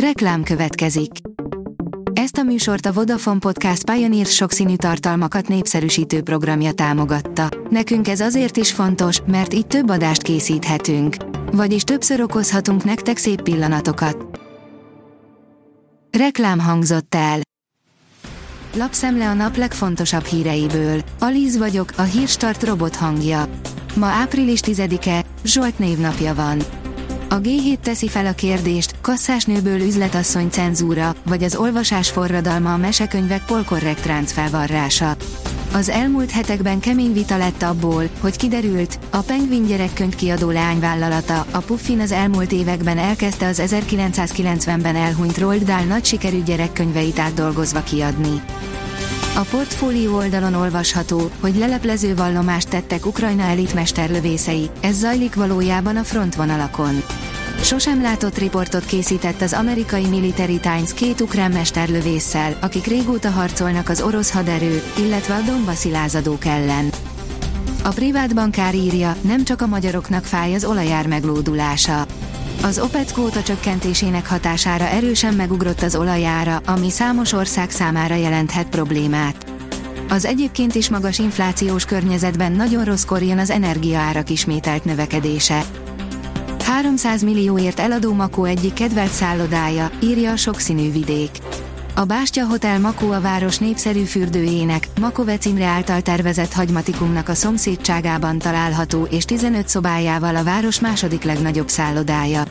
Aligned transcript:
Reklám 0.00 0.42
következik. 0.42 1.10
Ezt 2.12 2.36
a 2.36 2.42
műsort 2.42 2.86
a 2.86 2.92
Vodafone 2.92 3.38
Podcast 3.38 3.90
Pioneer 3.90 4.26
sokszínű 4.26 4.76
tartalmakat 4.76 5.48
népszerűsítő 5.48 6.22
programja 6.22 6.72
támogatta. 6.72 7.48
Nekünk 7.70 8.08
ez 8.08 8.20
azért 8.20 8.56
is 8.56 8.72
fontos, 8.72 9.20
mert 9.26 9.54
így 9.54 9.66
több 9.66 9.90
adást 9.90 10.22
készíthetünk. 10.22 11.16
Vagyis 11.52 11.82
többször 11.82 12.20
okozhatunk 12.20 12.84
nektek 12.84 13.16
szép 13.16 13.42
pillanatokat. 13.42 14.40
Reklám 16.18 16.58
hangzott 16.58 17.14
el. 17.14 17.40
Lapszemle 18.74 19.28
a 19.28 19.34
nap 19.34 19.56
legfontosabb 19.56 20.24
híreiből. 20.24 21.00
Alíz 21.18 21.56
vagyok, 21.56 21.88
a 21.96 22.02
hírstart 22.02 22.62
robot 22.62 22.96
hangja. 22.96 23.48
Ma 23.94 24.06
április 24.06 24.60
10-e, 24.62 25.24
Zsolt 25.44 25.78
névnapja 25.78 26.34
van. 26.34 26.58
A 27.28 27.40
G7 27.40 27.78
teszi 27.78 28.08
fel 28.08 28.26
a 28.26 28.32
kérdést, 28.32 28.94
kasszásnőből 29.00 29.80
üzletasszony 29.80 30.48
cenzúra, 30.48 31.14
vagy 31.24 31.42
az 31.42 31.56
olvasás 31.56 32.10
forradalma 32.10 32.72
a 32.72 32.76
mesekönyvek 32.76 33.44
polkorrekt 33.44 34.06
ráncfelvarrása. 34.06 35.16
Az 35.72 35.88
elmúlt 35.88 36.30
hetekben 36.30 36.80
kemény 36.80 37.12
vita 37.12 37.36
lett 37.36 37.62
abból, 37.62 38.08
hogy 38.20 38.36
kiderült, 38.36 38.98
a 39.10 39.18
Penguin 39.18 39.66
gyerekkönyv 39.66 40.14
kiadó 40.14 40.50
leányvállalata, 40.50 41.46
a 41.50 41.58
Puffin 41.58 42.00
az 42.00 42.12
elmúlt 42.12 42.52
években 42.52 42.98
elkezdte 42.98 43.46
az 43.46 43.62
1990-ben 43.66 44.96
elhunyt 44.96 45.38
Roald 45.38 45.62
Dahl 45.62 45.84
nagy 45.84 46.04
sikerű 46.04 46.42
gyerekkönyveit 46.42 47.18
átdolgozva 47.18 47.82
kiadni. 47.82 48.42
A 49.36 49.46
portfólió 49.50 50.16
oldalon 50.16 50.54
olvasható, 50.54 51.30
hogy 51.40 51.56
leleplező 51.56 52.14
vallomást 52.14 52.68
tettek 52.68 53.06
Ukrajna 53.06 53.42
elitmesterlövészei, 53.42 54.70
ez 54.80 54.98
zajlik 54.98 55.34
valójában 55.34 55.96
a 55.96 56.04
frontvonalakon. 56.04 57.02
Sosem 57.62 58.02
látott 58.02 58.38
riportot 58.38 58.84
készített 58.84 59.40
az 59.40 59.52
amerikai 59.52 60.06
Military 60.06 60.58
Times 60.58 60.94
két 60.94 61.20
ukrán 61.20 61.50
mesterlövésszel, 61.50 62.56
akik 62.60 62.86
régóta 62.86 63.30
harcolnak 63.30 63.88
az 63.88 64.00
orosz 64.00 64.32
haderő, 64.32 64.82
illetve 64.98 65.34
a 65.34 65.40
Donbassi 65.40 65.90
lázadók 65.90 66.44
ellen. 66.44 66.90
A 67.84 67.88
privát 67.88 68.34
bankár 68.34 68.74
írja, 68.74 69.16
nem 69.20 69.44
csak 69.44 69.62
a 69.62 69.66
magyaroknak 69.66 70.24
fáj 70.24 70.54
az 70.54 70.64
olajár 70.64 71.06
meglódulása. 71.06 72.06
Az 72.62 72.78
OPEC 72.78 73.12
kvóta 73.12 73.42
csökkentésének 73.42 74.28
hatására 74.28 74.84
erősen 74.84 75.34
megugrott 75.34 75.82
az 75.82 75.96
olajára, 75.96 76.60
ami 76.66 76.90
számos 76.90 77.32
ország 77.32 77.70
számára 77.70 78.14
jelenthet 78.14 78.68
problémát. 78.68 79.46
Az 80.08 80.24
egyébként 80.24 80.74
is 80.74 80.88
magas 80.88 81.18
inflációs 81.18 81.84
környezetben 81.84 82.52
nagyon 82.52 82.84
rosszkor 82.84 83.22
jön 83.22 83.38
az 83.38 83.50
energiaárak 83.50 84.30
ismételt 84.30 84.84
növekedése. 84.84 85.64
300 86.64 87.22
millióért 87.22 87.80
eladó 87.80 88.12
Makó 88.12 88.44
egyik 88.44 88.72
kedvelt 88.72 89.12
szállodája, 89.12 89.90
írja 90.02 90.32
a 90.32 90.36
sokszínű 90.36 90.92
vidék. 90.92 91.30
A 91.98 92.04
Bástya 92.04 92.46
Hotel 92.46 92.80
Makó 92.80 93.10
a 93.10 93.20
város 93.20 93.58
népszerű 93.58 94.02
fürdőjének, 94.02 94.88
Makovec 95.00 95.44
Imre 95.44 95.64
által 95.64 96.00
tervezett 96.00 96.52
hagymatikumnak 96.52 97.28
a 97.28 97.34
szomszédságában 97.34 98.38
található 98.38 99.06
és 99.10 99.24
15 99.24 99.68
szobájával 99.68 100.36
a 100.36 100.44
város 100.44 100.80
második 100.80 101.22
legnagyobb 101.22 101.68
szállodája. 101.68 102.42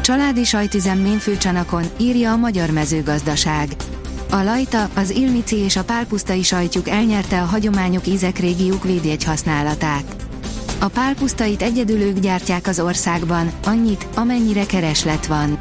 Családi 0.00 0.44
sajtüzem 0.44 0.98
Ménfőcsanakon, 0.98 1.84
írja 1.96 2.32
a 2.32 2.36
Magyar 2.36 2.70
Mezőgazdaság. 2.70 3.68
A 4.30 4.42
Lajta, 4.42 4.88
az 4.94 5.10
Ilmici 5.10 5.56
és 5.56 5.76
a 5.76 5.84
Pálpusztai 5.84 6.42
sajtjuk 6.42 6.88
elnyerte 6.88 7.42
a 7.42 7.46
hagyományok 7.46 8.06
ízek 8.06 8.38
régiók 8.38 8.84
védjegy 8.84 9.24
használatát. 9.24 10.16
A 10.78 10.88
pálpusztait 10.88 11.62
egyedül 11.62 12.00
ők 12.00 12.18
gyártják 12.18 12.66
az 12.66 12.80
országban, 12.80 13.50
annyit, 13.64 14.06
amennyire 14.14 14.66
kereslet 14.66 15.26
van. 15.26 15.56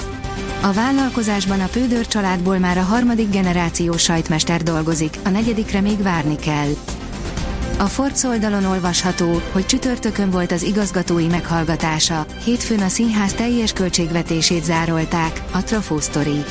A 0.61 0.73
vállalkozásban 0.73 1.59
a 1.59 1.67
Pődör 1.67 2.07
családból 2.07 2.57
már 2.57 2.77
a 2.77 2.83
harmadik 2.83 3.29
generációs 3.29 4.01
sajtmester 4.01 4.63
dolgozik, 4.63 5.17
a 5.23 5.29
negyedikre 5.29 5.81
még 5.81 6.01
várni 6.01 6.35
kell. 6.35 6.69
A 7.77 7.83
Ford 7.83 8.15
oldalon 8.23 8.65
olvasható, 8.65 9.41
hogy 9.51 9.65
csütörtökön 9.65 10.29
volt 10.29 10.51
az 10.51 10.63
igazgatói 10.63 11.27
meghallgatása, 11.27 12.25
hétfőn 12.43 12.81
a 12.81 12.87
színház 12.87 13.33
teljes 13.33 13.73
költségvetését 13.73 14.63
zárolták, 14.63 15.41
a 15.51 15.63
Trafo 15.63 15.99
Story. 15.99 16.43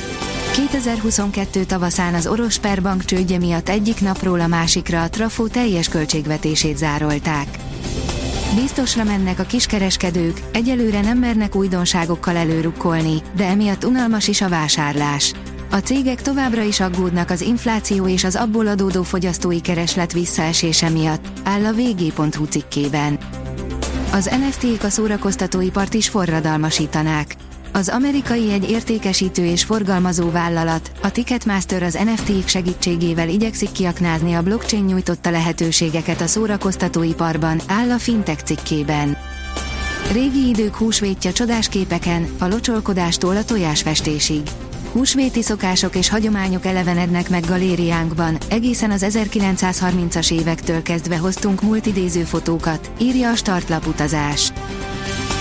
2022 0.51 1.63
tavaszán 1.63 2.13
az 2.13 2.27
Orosz 2.27 2.57
Perbank 2.57 3.05
csődje 3.05 3.37
miatt 3.37 3.69
egyik 3.69 4.01
napról 4.01 4.39
a 4.39 4.47
másikra 4.47 5.01
a 5.01 5.09
Trafo 5.09 5.47
teljes 5.47 5.89
költségvetését 5.89 6.77
zárolták. 6.77 7.68
Biztosra 8.55 9.03
mennek 9.03 9.39
a 9.39 9.43
kiskereskedők, 9.43 10.41
egyelőre 10.51 11.01
nem 11.01 11.17
mernek 11.17 11.55
újdonságokkal 11.55 12.35
előrukkolni, 12.35 13.21
de 13.35 13.45
emiatt 13.45 13.85
unalmas 13.85 14.27
is 14.27 14.41
a 14.41 14.49
vásárlás. 14.49 15.33
A 15.71 15.77
cégek 15.77 16.21
továbbra 16.21 16.61
is 16.61 16.79
aggódnak 16.79 17.29
az 17.29 17.41
infláció 17.41 18.07
és 18.07 18.23
az 18.23 18.35
abból 18.35 18.67
adódó 18.67 19.03
fogyasztói 19.03 19.61
kereslet 19.61 20.13
visszaesése 20.13 20.89
miatt, 20.89 21.25
áll 21.43 21.65
a 21.65 21.73
vg.hu 21.73 22.45
cikkében. 22.45 23.17
Az 24.11 24.25
NFT-k 24.25 24.83
a 24.83 24.89
szórakoztatóipart 24.89 25.93
is 25.93 26.09
forradalmasítanák. 26.09 27.35
Az 27.73 27.89
amerikai 27.89 28.51
egy 28.51 28.69
értékesítő 28.69 29.45
és 29.45 29.63
forgalmazó 29.63 30.31
vállalat, 30.31 30.91
a 31.01 31.11
Ticketmaster 31.11 31.83
az 31.83 31.93
NFT-k 31.93 32.47
segítségével 32.47 33.29
igyekszik 33.29 33.71
kiaknázni 33.71 34.33
a 34.33 34.43
blockchain 34.43 34.83
nyújtotta 34.83 35.29
lehetőségeket 35.29 36.21
a 36.21 36.27
szórakoztatóiparban, 36.27 37.61
áll 37.67 37.89
a 37.91 37.97
fintech 37.97 38.43
cikkében. 38.43 39.17
Régi 40.11 40.47
idők 40.47 40.75
húsvétja 40.75 41.31
csodás 41.31 41.69
képeken, 41.69 42.27
a 42.39 42.47
locsolkodástól 42.47 43.37
a 43.37 43.45
tojásfestésig. 43.45 44.41
Húsvéti 44.91 45.41
szokások 45.41 45.95
és 45.95 46.09
hagyományok 46.09 46.65
elevenednek 46.65 47.29
meg 47.29 47.45
galériánkban, 47.45 48.37
egészen 48.49 48.91
az 48.91 49.05
1930-as 49.09 50.31
évektől 50.31 50.81
kezdve 50.81 51.17
hoztunk 51.17 51.61
multidéző 51.61 52.23
fotókat, 52.23 52.91
írja 52.99 53.29
a 53.29 53.35
startlap 53.35 53.87
utazás. 53.87 54.51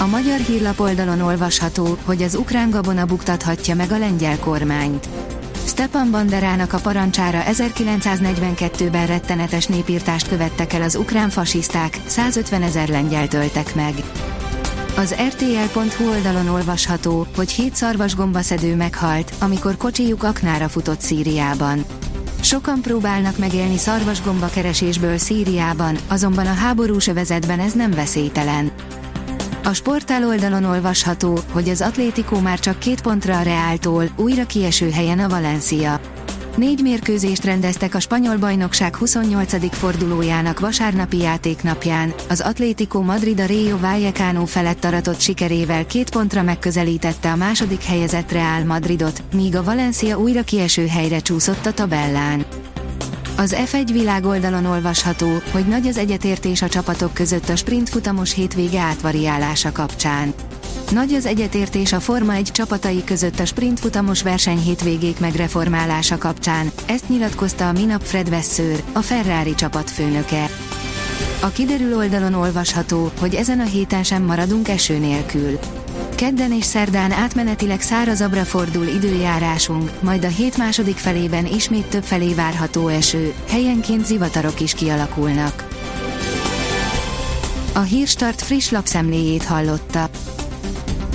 A 0.01 0.07
magyar 0.07 0.39
hírlap 0.39 0.81
oldalon 0.81 1.21
olvasható, 1.21 1.97
hogy 2.05 2.23
az 2.23 2.35
ukrán 2.35 2.71
gabona 2.71 3.05
buktathatja 3.05 3.75
meg 3.75 3.93
a 3.93 3.99
lengyel 3.99 4.39
kormányt. 4.39 5.09
Stepan 5.67 6.11
Banderának 6.11 6.73
a 6.73 6.79
parancsára 6.79 7.43
1942-ben 7.47 9.07
rettenetes 9.07 9.67
népírtást 9.67 10.29
követtek 10.29 10.73
el 10.73 10.83
az 10.83 10.95
ukrán 10.95 11.29
fasiszták, 11.29 11.99
150 12.07 12.63
ezer 12.63 12.89
lengyel 12.89 13.29
töltek 13.29 13.75
meg. 13.75 13.95
Az 14.97 15.15
RTL.hu 15.29 16.09
oldalon 16.09 16.49
olvasható, 16.49 17.27
hogy 17.37 17.51
hét 17.51 17.75
szarvasgombaszedő 17.75 18.77
meghalt, 18.77 19.33
amikor 19.39 19.77
kocsijuk 19.77 20.23
aknára 20.23 20.69
futott 20.69 21.01
Szíriában. 21.01 21.85
Sokan 22.41 22.81
próbálnak 22.81 23.39
megélni 23.39 23.77
szarvasgomba 23.77 24.47
keresésből 24.47 25.19
Szíriában, 25.19 25.99
azonban 26.09 26.47
a 26.47 26.55
háborús 26.55 27.07
övezetben 27.07 27.61
ez 27.61 27.73
nem 27.73 27.91
veszélytelen. 27.91 28.73
A 29.69 29.75
sportál 29.75 30.25
oldalon 30.27 30.65
olvasható, 30.65 31.39
hogy 31.53 31.69
az 31.69 31.81
Atlético 31.81 32.41
már 32.41 32.59
csak 32.59 32.79
két 32.79 33.01
pontra 33.01 33.39
a 33.39 33.43
Reáltól, 33.43 34.11
újra 34.17 34.47
kieső 34.47 34.91
helyen 34.91 35.19
a 35.19 35.29
Valencia. 35.29 36.01
Négy 36.57 36.81
mérkőzést 36.83 37.45
rendeztek 37.45 37.95
a 37.95 38.01
spanyol 38.01 38.37
bajnokság 38.37 38.97
28. 38.97 39.77
fordulójának 39.77 40.61
vasárnapi 40.61 41.19
játéknapján, 41.19 42.15
az 42.29 42.41
Atlético 42.41 43.01
Madrid 43.01 43.41
a 43.41 43.47
Rayo 43.47 43.79
Vallecano 43.79 44.45
felett 44.45 44.85
aratott 44.85 45.21
sikerével 45.21 45.87
két 45.87 46.11
pontra 46.11 46.43
megközelítette 46.43 47.31
a 47.31 47.37
második 47.37 47.83
helyezett 47.83 48.33
Real 48.33 48.65
Madridot, 48.65 49.23
míg 49.35 49.57
a 49.57 49.65
Valencia 49.65 50.19
újra 50.19 50.43
kieső 50.43 50.87
helyre 50.87 51.19
csúszott 51.19 51.67
a 51.67 51.73
tabellán. 51.73 52.47
Az 53.39 53.57
F1 53.59 53.89
világoldalon 53.93 54.65
olvasható, 54.65 55.29
hogy 55.53 55.67
nagy 55.67 55.87
az 55.87 55.97
egyetértés 55.97 56.63
a 56.63 56.69
csapatok 56.69 57.15
között 57.15 57.49
a 57.49 57.57
sprint 57.57 57.89
futamos 57.89 58.35
hétvége 58.35 58.81
átvariálása 58.81 59.73
kapcsán. 59.73 60.35
Nagy 60.91 61.13
az 61.13 61.27
egyetértés 61.27 61.93
a 61.93 62.01
Forma 62.01 62.35
1 62.35 62.51
csapatai 62.53 63.05
között 63.05 63.39
a 63.39 63.45
sprint 63.45 63.81
futamos 63.81 64.23
verseny 64.23 64.59
hétvégék 64.59 65.21
megreformálása 65.21 66.19
kapcsán, 66.19 66.71
ezt 66.87 67.09
nyilatkozta 67.09 67.69
a 67.69 67.73
minap 67.73 68.03
Fred 68.03 68.31
Vasseur, 68.31 68.83
a 68.93 69.01
Ferrari 69.01 69.55
csapatfőnöke. 69.55 70.51
A 71.41 71.49
kiderül 71.49 71.97
oldalon 71.97 72.35
olvasható, 72.35 73.11
hogy 73.21 73.35
ezen 73.35 73.61
a 73.61 73.67
héten 73.67 74.03
sem 74.03 74.23
maradunk 74.23 74.69
eső 74.69 74.99
nélkül. 74.99 75.59
Kedden 76.19 76.53
és 76.53 76.65
szerdán 76.65 77.13
átmenetileg 77.13 77.81
szárazabbra 77.81 78.45
fordul 78.45 78.87
időjárásunk, 78.87 79.91
majd 80.01 80.25
a 80.25 80.29
hét 80.29 80.57
második 80.57 80.97
felében 80.97 81.47
ismét 81.47 81.87
több 81.87 82.03
felé 82.03 82.35
várható 82.35 82.89
eső, 82.89 83.35
helyenként 83.49 84.05
zivatarok 84.05 84.61
is 84.61 84.75
kialakulnak. 84.75 85.69
A 87.75 87.81
Hírstart 87.81 88.43
friss 88.43 88.71
lapszemléjét 88.71 89.45
hallotta. 89.45 90.11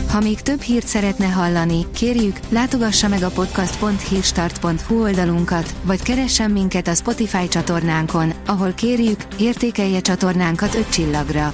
Ha 0.09 0.19
még 0.19 0.41
több 0.41 0.61
hírt 0.61 0.87
szeretne 0.87 1.27
hallani, 1.27 1.85
kérjük, 1.95 2.39
látogassa 2.49 3.07
meg 3.07 3.23
a 3.23 3.29
podcast.hírstart.hu 3.29 5.01
oldalunkat, 5.01 5.75
vagy 5.83 6.01
keressen 6.03 6.51
minket 6.51 6.87
a 6.87 6.93
Spotify 6.93 7.47
csatornánkon, 7.47 8.33
ahol 8.45 8.71
kérjük, 8.71 9.19
értékelje 9.39 10.01
csatornánkat 10.01 10.75
5 10.75 10.89
csillagra. 10.89 11.53